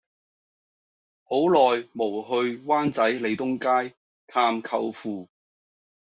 [1.25, 3.59] 好耐無去灣仔利東
[3.89, 5.29] 街探舅父